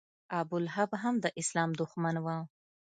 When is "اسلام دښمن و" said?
1.41-2.25